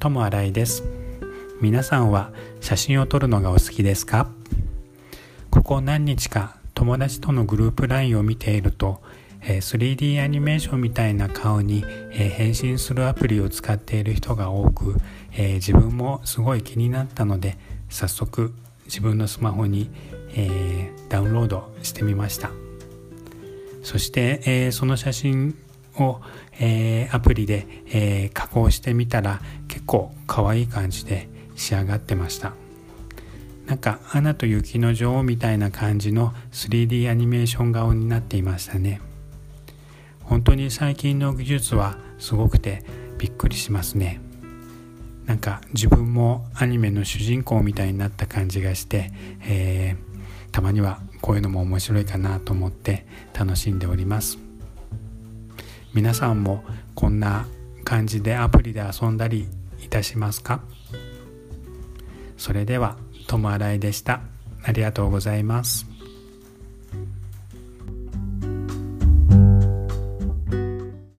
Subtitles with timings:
[0.00, 0.82] 友新井です。
[1.60, 2.32] 皆さんは
[2.62, 4.30] 写真を撮るのがお好きですか？
[5.50, 9.02] ここ何日か友達とのグループ LINE を見ていると
[9.42, 14.96] 3D アニメーションみたいな顔に変身するアプリを使っている人が多く
[15.36, 17.58] 自分もすごい気になったので
[17.90, 18.54] 早速
[18.86, 19.90] 自分のスマホに
[21.10, 22.50] ダウンロードしてみました。
[23.82, 25.58] そしてその写真
[25.98, 26.22] を
[27.12, 32.54] アプリで加工してみたら結構可愛い感じで仕上がってました。
[33.66, 39.00] なんか「アナと雪の女王」みたいな感じの 3D アニメーション顔になっていましたね。
[40.22, 42.82] 本当に最近の技術はすごくて
[43.18, 44.20] びっくりしますね。
[45.26, 54.38] なんか自分もアニメの主人公みたいになった感じがして、えー、たまにはこういうのも面白いかなと思って楽しんでおります。
[55.94, 56.64] 皆さんも
[56.96, 57.46] こんな
[57.84, 59.48] 感じでアプリで遊んだり
[59.84, 60.62] いたしますか？
[62.36, 64.20] それでは友新井でした。
[64.62, 65.89] ありがとうございます。